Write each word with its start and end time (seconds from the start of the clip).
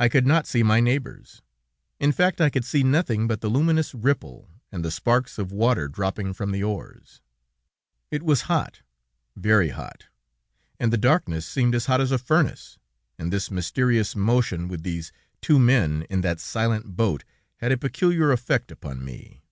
I 0.00 0.08
could 0.08 0.26
not 0.26 0.48
see 0.48 0.64
my 0.64 0.80
neighbors; 0.80 1.42
in 2.00 2.10
fact, 2.10 2.40
I 2.40 2.50
could 2.50 2.64
see 2.64 2.82
nothing 2.82 3.28
but 3.28 3.40
the 3.40 3.48
luminous 3.48 3.94
ripple, 3.94 4.50
and 4.72 4.84
the 4.84 4.90
sparks 4.90 5.38
of 5.38 5.52
water 5.52 5.86
dropping 5.86 6.32
from 6.32 6.50
the 6.50 6.64
oars; 6.64 7.20
it 8.10 8.24
was 8.24 8.40
hot, 8.50 8.82
very 9.36 9.68
hot, 9.68 10.06
and 10.80 10.92
the 10.92 10.98
darkness 10.98 11.46
seemed 11.46 11.76
as 11.76 11.86
hot 11.86 12.00
as 12.00 12.10
a 12.10 12.18
furnace, 12.18 12.80
and 13.16 13.32
this 13.32 13.48
mysterious 13.48 14.16
motion 14.16 14.66
with 14.66 14.82
these 14.82 15.12
two 15.40 15.60
men 15.60 16.02
in 16.10 16.22
that 16.22 16.40
silent 16.40 16.96
boat, 16.96 17.22
had 17.58 17.70
a 17.70 17.76
peculiar 17.76 18.32
effect 18.32 18.72
upon 18.72 19.04
me. 19.04 19.44